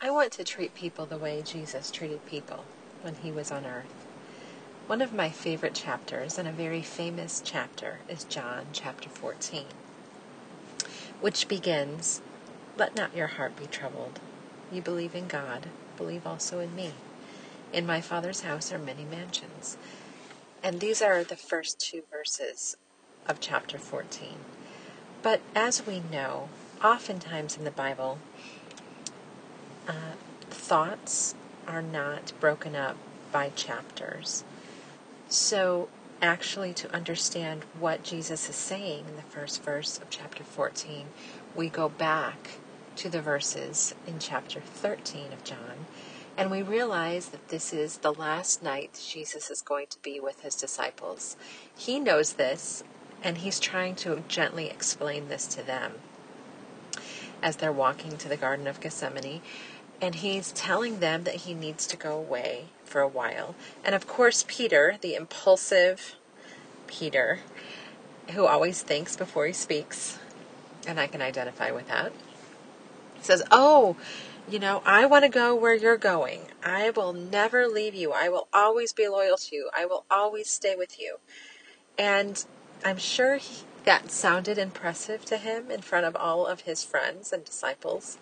I 0.00 0.10
want 0.10 0.30
to 0.34 0.44
treat 0.44 0.76
people 0.76 1.06
the 1.06 1.18
way 1.18 1.42
Jesus 1.44 1.90
treated 1.90 2.24
people 2.24 2.66
when 3.02 3.16
he 3.16 3.32
was 3.32 3.50
on 3.50 3.66
earth. 3.66 4.06
One 4.86 5.02
of 5.02 5.12
my 5.12 5.28
favorite 5.28 5.74
chapters, 5.74 6.38
and 6.38 6.46
a 6.46 6.52
very 6.52 6.82
famous 6.82 7.42
chapter, 7.44 7.98
is 8.08 8.22
John 8.22 8.66
chapter 8.72 9.08
14, 9.08 9.64
which 11.20 11.48
begins 11.48 12.20
Let 12.76 12.94
not 12.94 13.16
your 13.16 13.26
heart 13.26 13.58
be 13.58 13.66
troubled. 13.66 14.20
You 14.72 14.82
believe 14.82 15.16
in 15.16 15.26
God, 15.26 15.66
believe 15.96 16.28
also 16.28 16.60
in 16.60 16.76
me. 16.76 16.92
In 17.72 17.84
my 17.84 18.00
Father's 18.00 18.42
house 18.42 18.72
are 18.72 18.78
many 18.78 19.04
mansions. 19.04 19.76
And 20.62 20.78
these 20.78 21.02
are 21.02 21.24
the 21.24 21.34
first 21.34 21.80
two 21.80 22.02
verses 22.12 22.76
of 23.26 23.40
chapter 23.40 23.78
14. 23.78 24.36
But 25.24 25.40
as 25.56 25.84
we 25.84 26.00
know, 26.12 26.50
oftentimes 26.84 27.56
in 27.56 27.64
the 27.64 27.72
Bible, 27.72 28.18
thoughts 30.50 31.34
are 31.66 31.82
not 31.82 32.32
broken 32.40 32.74
up 32.74 32.96
by 33.32 33.50
chapters. 33.50 34.44
So, 35.28 35.88
actually, 36.22 36.72
to 36.74 36.94
understand 36.94 37.64
what 37.78 38.02
Jesus 38.02 38.48
is 38.48 38.56
saying 38.56 39.04
in 39.08 39.16
the 39.16 39.22
first 39.22 39.62
verse 39.62 39.98
of 39.98 40.10
chapter 40.10 40.42
14, 40.42 41.06
we 41.54 41.68
go 41.68 41.88
back 41.88 42.58
to 42.96 43.08
the 43.08 43.20
verses 43.20 43.94
in 44.06 44.18
chapter 44.18 44.60
13 44.60 45.32
of 45.32 45.44
John, 45.44 45.86
and 46.36 46.50
we 46.50 46.62
realize 46.62 47.28
that 47.28 47.48
this 47.48 47.72
is 47.72 47.98
the 47.98 48.12
last 48.12 48.62
night 48.62 49.00
Jesus 49.08 49.50
is 49.50 49.62
going 49.62 49.86
to 49.90 49.98
be 50.02 50.18
with 50.18 50.40
his 50.40 50.54
disciples. 50.54 51.36
He 51.76 52.00
knows 52.00 52.34
this, 52.34 52.82
and 53.22 53.38
he's 53.38 53.60
trying 53.60 53.94
to 53.96 54.22
gently 54.28 54.68
explain 54.68 55.28
this 55.28 55.46
to 55.48 55.62
them 55.62 55.94
as 57.42 57.56
they're 57.56 57.72
walking 57.72 58.16
to 58.16 58.28
the 58.28 58.36
Garden 58.36 58.66
of 58.66 58.80
Gethsemane. 58.80 59.40
And 60.00 60.16
he's 60.16 60.52
telling 60.52 61.00
them 61.00 61.24
that 61.24 61.36
he 61.36 61.54
needs 61.54 61.86
to 61.88 61.96
go 61.96 62.16
away 62.16 62.66
for 62.84 63.00
a 63.00 63.08
while. 63.08 63.54
And 63.84 63.94
of 63.94 64.06
course, 64.06 64.44
Peter, 64.46 64.96
the 65.00 65.14
impulsive 65.14 66.14
Peter, 66.86 67.40
who 68.30 68.46
always 68.46 68.82
thinks 68.82 69.16
before 69.16 69.46
he 69.46 69.52
speaks, 69.52 70.18
and 70.86 71.00
I 71.00 71.06
can 71.06 71.20
identify 71.20 71.70
with 71.70 71.88
that, 71.88 72.12
says, 73.20 73.42
Oh, 73.50 73.96
you 74.48 74.58
know, 74.58 74.82
I 74.86 75.04
want 75.06 75.24
to 75.24 75.28
go 75.28 75.54
where 75.54 75.74
you're 75.74 75.98
going. 75.98 76.42
I 76.64 76.90
will 76.90 77.12
never 77.12 77.66
leave 77.66 77.94
you. 77.94 78.12
I 78.12 78.28
will 78.28 78.48
always 78.52 78.92
be 78.92 79.06
loyal 79.08 79.36
to 79.36 79.56
you. 79.56 79.70
I 79.76 79.84
will 79.84 80.04
always 80.10 80.48
stay 80.48 80.74
with 80.74 80.98
you. 80.98 81.16
And 81.98 82.44
I'm 82.84 82.96
sure 82.96 83.36
he, 83.36 83.64
that 83.84 84.10
sounded 84.10 84.56
impressive 84.56 85.24
to 85.26 85.36
him 85.36 85.70
in 85.70 85.82
front 85.82 86.06
of 86.06 86.16
all 86.16 86.46
of 86.46 86.62
his 86.62 86.82
friends 86.82 87.32
and 87.32 87.44
disciples. 87.44 88.18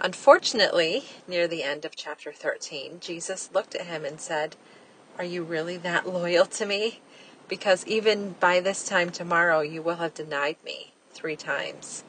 Unfortunately, 0.00 1.04
near 1.28 1.46
the 1.46 1.62
end 1.62 1.84
of 1.84 1.94
chapter 1.94 2.32
13, 2.32 2.98
Jesus 3.00 3.50
looked 3.54 3.74
at 3.74 3.86
him 3.86 4.04
and 4.04 4.20
said, 4.20 4.56
Are 5.18 5.24
you 5.24 5.44
really 5.44 5.76
that 5.78 6.08
loyal 6.08 6.46
to 6.46 6.66
me? 6.66 7.00
Because 7.48 7.86
even 7.86 8.34
by 8.40 8.60
this 8.60 8.84
time 8.84 9.10
tomorrow, 9.10 9.60
you 9.60 9.82
will 9.82 9.96
have 9.96 10.14
denied 10.14 10.56
me 10.64 10.92
three 11.12 11.36
times. 11.36 12.02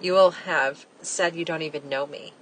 You 0.00 0.12
will 0.12 0.30
have 0.30 0.86
said 1.02 1.36
you 1.36 1.44
don't 1.44 1.62
even 1.62 1.88
know 1.88 2.06
me. 2.06 2.32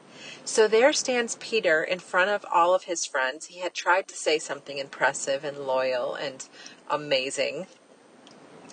So 0.44 0.68
there 0.68 0.92
stands 0.92 1.36
Peter 1.40 1.82
in 1.82 1.98
front 1.98 2.30
of 2.30 2.44
all 2.52 2.74
of 2.74 2.84
his 2.84 3.04
friends. 3.04 3.46
He 3.46 3.60
had 3.60 3.74
tried 3.74 4.06
to 4.08 4.16
say 4.16 4.38
something 4.38 4.78
impressive 4.78 5.44
and 5.44 5.58
loyal 5.58 6.14
and 6.14 6.48
amazing, 6.88 7.66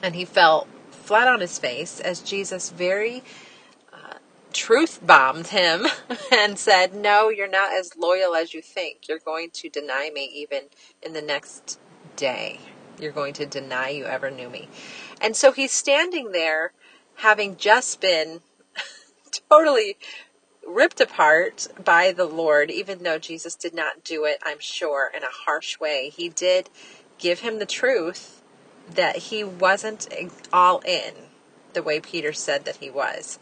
and 0.01 0.15
he 0.15 0.25
fell 0.25 0.67
flat 0.91 1.27
on 1.27 1.39
his 1.39 1.57
face 1.57 1.99
as 1.99 2.21
Jesus 2.21 2.69
very 2.69 3.23
truth 4.53 4.99
bombed 5.05 5.47
him 5.47 5.87
and 6.31 6.57
said, 6.57 6.93
No, 6.93 7.29
you're 7.29 7.49
not 7.49 7.73
as 7.73 7.97
loyal 7.97 8.35
as 8.35 8.53
you 8.53 8.61
think. 8.61 9.07
You're 9.09 9.19
going 9.19 9.49
to 9.51 9.69
deny 9.69 10.09
me 10.13 10.29
even 10.33 10.63
in 11.01 11.13
the 11.13 11.21
next 11.21 11.79
day. 12.15 12.59
You're 12.99 13.11
going 13.11 13.33
to 13.33 13.45
deny 13.45 13.89
you 13.89 14.05
ever 14.05 14.29
knew 14.31 14.49
me. 14.49 14.69
And 15.19 15.35
so 15.35 15.51
he's 15.51 15.71
standing 15.71 16.31
there 16.31 16.71
having 17.15 17.57
just 17.57 17.99
been 17.99 18.41
totally 19.49 19.97
ripped 20.65 21.01
apart 21.01 21.67
by 21.83 22.11
the 22.11 22.25
Lord, 22.25 22.71
even 22.71 23.03
though 23.03 23.19
Jesus 23.19 23.55
did 23.55 23.73
not 23.73 24.03
do 24.03 24.25
it, 24.25 24.39
I'm 24.43 24.59
sure, 24.59 25.11
in 25.15 25.23
a 25.23 25.27
harsh 25.45 25.79
way. 25.79 26.09
He 26.15 26.29
did 26.29 26.69
give 27.17 27.39
him 27.41 27.59
the 27.59 27.65
truth 27.65 28.41
that 28.93 29.15
he 29.15 29.43
wasn't 29.43 30.07
all 30.51 30.79
in 30.79 31.13
the 31.73 31.83
way 31.83 31.99
Peter 31.99 32.33
said 32.33 32.65
that 32.65 32.77
he 32.77 32.89
was. 32.89 33.39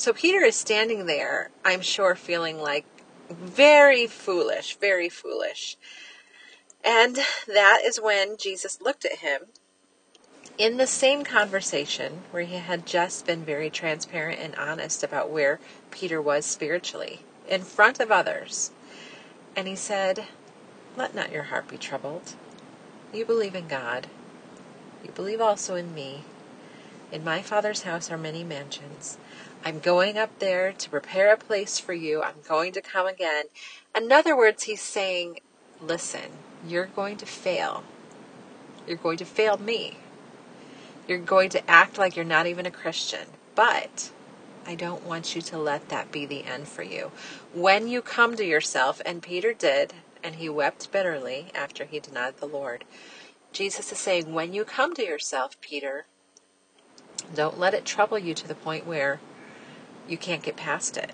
So 0.00 0.14
Peter 0.14 0.42
is 0.42 0.56
standing 0.56 1.04
there, 1.04 1.50
I'm 1.62 1.82
sure, 1.82 2.14
feeling 2.14 2.58
like 2.58 2.86
very 3.28 4.06
foolish, 4.06 4.76
very 4.76 5.10
foolish. 5.10 5.76
And 6.82 7.18
that 7.46 7.82
is 7.84 8.00
when 8.00 8.38
Jesus 8.38 8.80
looked 8.80 9.04
at 9.04 9.18
him 9.18 9.48
in 10.56 10.78
the 10.78 10.86
same 10.86 11.22
conversation 11.22 12.22
where 12.30 12.44
he 12.44 12.56
had 12.56 12.86
just 12.86 13.26
been 13.26 13.44
very 13.44 13.68
transparent 13.68 14.40
and 14.40 14.54
honest 14.54 15.02
about 15.02 15.28
where 15.28 15.60
Peter 15.90 16.18
was 16.18 16.46
spiritually 16.46 17.20
in 17.46 17.60
front 17.60 18.00
of 18.00 18.10
others. 18.10 18.70
And 19.54 19.68
he 19.68 19.76
said, 19.76 20.24
Let 20.96 21.14
not 21.14 21.30
your 21.30 21.42
heart 21.42 21.68
be 21.68 21.76
troubled. 21.76 22.36
You 23.12 23.26
believe 23.26 23.54
in 23.54 23.68
God. 23.68 24.06
You 25.04 25.10
believe 25.10 25.42
also 25.42 25.74
in 25.74 25.94
me. 25.94 26.24
In 27.12 27.22
my 27.22 27.42
Father's 27.42 27.82
house 27.82 28.10
are 28.10 28.16
many 28.16 28.44
mansions. 28.44 29.18
I'm 29.64 29.78
going 29.78 30.16
up 30.16 30.38
there 30.38 30.72
to 30.72 30.90
prepare 30.90 31.32
a 31.32 31.36
place 31.36 31.78
for 31.78 31.92
you. 31.92 32.22
I'm 32.22 32.42
going 32.48 32.72
to 32.72 32.80
come 32.80 33.06
again. 33.06 33.44
In 33.94 34.10
other 34.10 34.36
words, 34.36 34.64
he's 34.64 34.80
saying, 34.80 35.40
Listen, 35.82 36.32
you're 36.66 36.86
going 36.86 37.16
to 37.18 37.26
fail. 37.26 37.84
You're 38.86 38.96
going 38.96 39.18
to 39.18 39.24
fail 39.24 39.58
me. 39.58 39.98
You're 41.06 41.18
going 41.18 41.50
to 41.50 41.70
act 41.70 41.98
like 41.98 42.16
you're 42.16 42.24
not 42.24 42.46
even 42.46 42.66
a 42.66 42.70
Christian. 42.70 43.26
But 43.54 44.10
I 44.66 44.74
don't 44.74 45.04
want 45.04 45.34
you 45.34 45.42
to 45.42 45.58
let 45.58 45.88
that 45.88 46.12
be 46.12 46.24
the 46.24 46.44
end 46.44 46.68
for 46.68 46.82
you. 46.82 47.12
When 47.52 47.88
you 47.88 48.02
come 48.02 48.36
to 48.36 48.44
yourself, 48.44 49.00
and 49.04 49.22
Peter 49.22 49.52
did, 49.52 49.92
and 50.22 50.36
he 50.36 50.48
wept 50.48 50.92
bitterly 50.92 51.46
after 51.54 51.84
he 51.84 52.00
denied 52.00 52.38
the 52.38 52.46
Lord, 52.46 52.84
Jesus 53.52 53.90
is 53.90 53.98
saying, 53.98 54.32
when 54.32 54.54
you 54.54 54.64
come 54.64 54.94
to 54.94 55.04
yourself, 55.04 55.60
Peter, 55.60 56.06
don't 57.34 57.58
let 57.58 57.74
it 57.74 57.84
trouble 57.84 58.18
you 58.18 58.34
to 58.34 58.46
the 58.46 58.54
point 58.54 58.86
where 58.86 59.20
you 60.10 60.18
can't 60.18 60.42
get 60.42 60.56
past 60.56 60.96
it. 60.96 61.12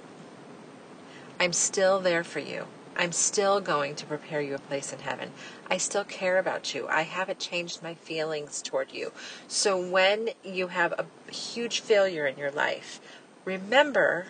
I'm 1.39 1.53
still 1.53 2.01
there 2.01 2.25
for 2.25 2.41
you. 2.41 2.67
I'm 2.97 3.13
still 3.13 3.61
going 3.61 3.95
to 3.97 4.07
prepare 4.07 4.41
you 4.41 4.55
a 4.55 4.59
place 4.59 4.91
in 4.93 5.01
heaven. 5.01 5.33
I 5.71 5.77
still 5.77 6.05
care 6.05 6.39
about 6.39 6.75
you. 6.75 6.89
I 6.89 7.03
haven't 7.03 7.39
changed 7.39 7.83
my 7.83 7.95
feelings 7.95 8.63
toward 8.63 8.93
you. 8.93 9.13
So 9.47 9.79
when 9.79 10.31
you 10.43 10.69
have 10.69 10.93
a 10.93 11.31
huge 11.31 11.81
failure 11.81 12.27
in 12.27 12.39
your 12.39 12.51
life, 12.51 13.01
remember 13.45 14.29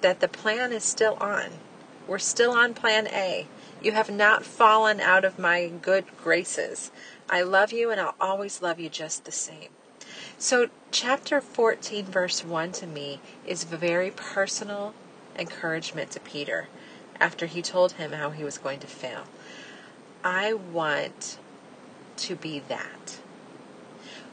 that 0.00 0.18
the 0.18 0.28
plan 0.28 0.72
is 0.72 0.82
still 0.82 1.16
on. 1.20 1.50
We're 2.08 2.18
still 2.18 2.52
on 2.52 2.74
plan 2.74 3.06
A. 3.08 3.46
You 3.80 3.92
have 3.92 4.10
not 4.10 4.44
fallen 4.44 5.00
out 5.00 5.24
of 5.24 5.38
my 5.38 5.70
good 5.80 6.06
graces. 6.22 6.90
I 7.28 7.42
love 7.42 7.72
you 7.72 7.90
and 7.90 8.00
I'll 8.00 8.14
always 8.20 8.62
love 8.62 8.80
you 8.80 8.88
just 8.88 9.24
the 9.24 9.32
same. 9.32 9.68
So, 10.38 10.68
chapter 10.90 11.40
14, 11.40 12.04
verse 12.04 12.44
1 12.44 12.72
to 12.72 12.86
me 12.86 13.20
is 13.46 13.64
a 13.64 13.76
very 13.76 14.10
personal 14.10 14.94
encouragement 15.38 16.10
to 16.12 16.20
Peter 16.20 16.68
after 17.20 17.46
he 17.46 17.62
told 17.62 17.92
him 17.92 18.12
how 18.12 18.30
he 18.30 18.44
was 18.44 18.58
going 18.58 18.80
to 18.80 18.86
fail. 18.86 19.24
I 20.22 20.52
want 20.52 21.38
to 22.16 22.36
be 22.36 22.60
that. 22.68 23.18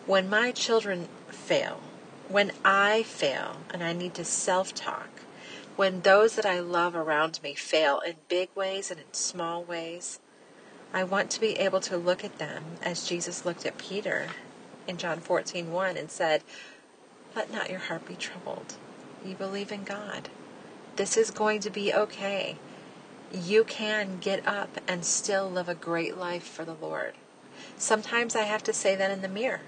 When 0.05 0.29
my 0.29 0.51
children 0.51 1.07
fail, 1.29 1.81
when 2.27 2.51
I 2.65 3.03
fail 3.03 3.57
and 3.71 3.83
I 3.83 3.93
need 3.93 4.13
to 4.15 4.25
self 4.25 4.73
talk, 4.73 5.09
when 5.75 6.01
those 6.01 6.35
that 6.35 6.45
I 6.45 6.59
love 6.59 6.95
around 6.95 7.39
me 7.41 7.53
fail 7.53 7.99
in 7.99 8.15
big 8.27 8.49
ways 8.55 8.91
and 8.91 8.99
in 8.99 9.13
small 9.13 9.63
ways, 9.63 10.19
I 10.93 11.03
want 11.03 11.31
to 11.31 11.41
be 11.41 11.57
able 11.57 11.79
to 11.81 11.97
look 11.97 12.23
at 12.23 12.37
them 12.37 12.63
as 12.83 13.07
Jesus 13.07 13.45
looked 13.45 13.65
at 13.65 13.77
Peter 13.77 14.27
in 14.87 14.97
John 14.97 15.21
14:1 15.21 15.97
and 15.97 16.11
said, 16.11 16.43
"Let 17.35 17.51
not 17.51 17.69
your 17.69 17.79
heart 17.79 18.05
be 18.05 18.15
troubled. 18.15 18.75
You 19.25 19.35
believe 19.35 19.71
in 19.71 19.83
God. 19.83 20.29
This 20.95 21.17
is 21.17 21.31
going 21.31 21.59
to 21.61 21.69
be 21.69 21.93
okay 21.93 22.57
you 23.33 23.63
can 23.63 24.19
get 24.19 24.47
up 24.47 24.77
and 24.87 25.03
still 25.03 25.49
live 25.49 25.67
a 25.67 25.75
great 25.75 26.17
life 26.17 26.43
for 26.43 26.63
the 26.63 26.75
Lord. 26.75 27.13
Sometimes 27.77 28.35
I 28.35 28.43
have 28.43 28.63
to 28.63 28.73
say 28.73 28.95
that 28.95 29.11
in 29.11 29.21
the 29.21 29.27
mirror 29.27 29.61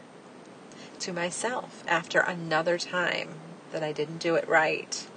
to 1.00 1.12
myself 1.12 1.84
after 1.88 2.20
another 2.20 2.78
time 2.78 3.30
that 3.72 3.84
I 3.84 3.92
didn't 3.92 4.20
do 4.20 4.36
it 4.36 4.48
right. 4.48 5.08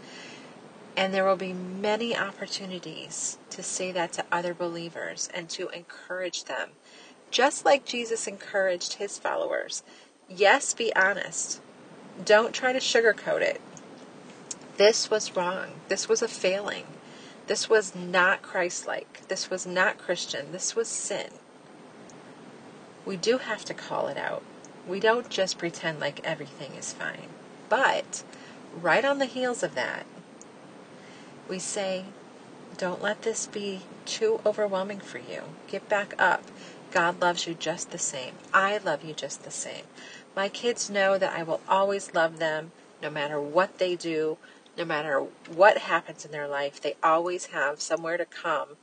And 0.96 1.14
there 1.14 1.24
will 1.24 1.36
be 1.36 1.52
many 1.52 2.16
opportunities 2.16 3.38
to 3.50 3.62
say 3.62 3.92
that 3.92 4.12
to 4.14 4.24
other 4.32 4.54
believers 4.54 5.28
and 5.32 5.48
to 5.50 5.68
encourage 5.68 6.44
them, 6.44 6.70
just 7.30 7.64
like 7.64 7.84
Jesus 7.84 8.26
encouraged 8.26 8.94
his 8.94 9.18
followers. 9.18 9.82
Yes, 10.28 10.74
be 10.74 10.94
honest. 10.94 11.60
Don't 12.24 12.52
try 12.52 12.72
to 12.72 12.78
sugarcoat 12.78 13.40
it. 13.40 13.60
This 14.76 15.10
was 15.10 15.36
wrong. 15.36 15.80
This 15.88 16.08
was 16.08 16.22
a 16.22 16.28
failing. 16.28 16.86
This 17.46 17.68
was 17.68 17.94
not 17.94 18.42
Christ 18.42 18.86
like. 18.86 19.26
This 19.28 19.50
was 19.50 19.66
not 19.66 19.98
Christian. 19.98 20.52
This 20.52 20.76
was 20.76 20.88
sin. 20.88 21.30
We 23.04 23.16
do 23.16 23.38
have 23.38 23.64
to 23.64 23.74
call 23.74 24.08
it 24.08 24.18
out. 24.18 24.42
We 24.86 25.00
don't 25.00 25.30
just 25.30 25.58
pretend 25.58 25.98
like 26.00 26.20
everything 26.24 26.72
is 26.74 26.92
fine. 26.92 27.28
But 27.68 28.22
right 28.80 29.04
on 29.04 29.18
the 29.18 29.26
heels 29.26 29.62
of 29.62 29.74
that, 29.74 30.06
we 31.48 31.58
say, 31.58 32.04
don't 32.76 33.02
let 33.02 33.22
this 33.22 33.46
be 33.46 33.80
too 34.04 34.40
overwhelming 34.44 35.00
for 35.00 35.18
you. 35.18 35.42
Get 35.66 35.88
back 35.88 36.14
up. 36.18 36.42
God 36.90 37.20
loves 37.20 37.46
you 37.46 37.54
just 37.54 37.90
the 37.90 37.98
same. 37.98 38.34
I 38.52 38.78
love 38.78 39.04
you 39.04 39.12
just 39.12 39.44
the 39.44 39.50
same. 39.50 39.84
My 40.34 40.48
kids 40.48 40.88
know 40.88 41.18
that 41.18 41.36
I 41.36 41.42
will 41.42 41.60
always 41.68 42.14
love 42.14 42.38
them 42.38 42.72
no 43.02 43.10
matter 43.10 43.40
what 43.40 43.78
they 43.78 43.94
do, 43.94 44.38
no 44.76 44.84
matter 44.84 45.24
what 45.54 45.78
happens 45.78 46.24
in 46.24 46.30
their 46.30 46.48
life. 46.48 46.80
They 46.80 46.96
always 47.02 47.46
have 47.46 47.80
somewhere 47.82 48.16
to 48.16 48.24
come, 48.24 48.76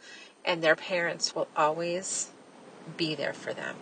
and 0.44 0.62
their 0.62 0.76
parents 0.76 1.34
will 1.34 1.48
always 1.56 2.30
be 2.98 3.16
there 3.16 3.34
for 3.34 3.54
them. 3.54 3.76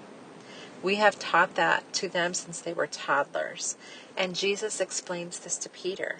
We 0.81 0.95
have 0.95 1.19
taught 1.19 1.55
that 1.55 1.91
to 1.93 2.09
them 2.09 2.33
since 2.33 2.61
they 2.61 2.73
were 2.73 2.87
toddlers. 2.87 3.77
And 4.17 4.35
Jesus 4.35 4.79
explains 4.79 5.39
this 5.39 5.57
to 5.59 5.69
Peter. 5.69 6.17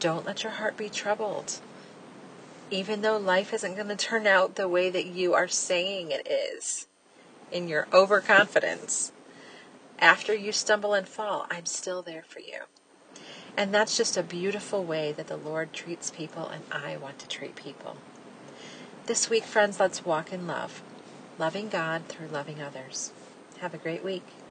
Don't 0.00 0.26
let 0.26 0.42
your 0.42 0.52
heart 0.52 0.76
be 0.76 0.88
troubled. 0.88 1.60
Even 2.70 3.02
though 3.02 3.18
life 3.18 3.52
isn't 3.52 3.74
going 3.74 3.88
to 3.88 3.96
turn 3.96 4.26
out 4.26 4.54
the 4.54 4.68
way 4.68 4.90
that 4.90 5.06
you 5.06 5.34
are 5.34 5.48
saying 5.48 6.10
it 6.10 6.26
is, 6.26 6.86
in 7.52 7.68
your 7.68 7.86
overconfidence, 7.92 9.12
after 9.98 10.34
you 10.34 10.52
stumble 10.52 10.94
and 10.94 11.08
fall, 11.08 11.46
I'm 11.50 11.66
still 11.66 12.02
there 12.02 12.24
for 12.26 12.40
you. 12.40 12.62
And 13.56 13.72
that's 13.72 13.96
just 13.96 14.16
a 14.16 14.22
beautiful 14.22 14.84
way 14.84 15.12
that 15.12 15.28
the 15.28 15.36
Lord 15.36 15.72
treats 15.72 16.10
people, 16.10 16.48
and 16.48 16.64
I 16.72 16.96
want 16.96 17.18
to 17.20 17.28
treat 17.28 17.56
people. 17.56 17.96
This 19.06 19.30
week, 19.30 19.44
friends, 19.44 19.78
let's 19.78 20.04
walk 20.04 20.32
in 20.32 20.46
love, 20.46 20.82
loving 21.38 21.68
God 21.68 22.06
through 22.08 22.28
loving 22.28 22.60
others. 22.62 23.12
Have 23.60 23.74
a 23.74 23.78
great 23.78 24.04
week. 24.04 24.24